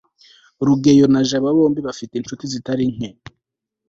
[0.65, 3.09] rugeyo na jabo bombi bafite inshuti zitari nke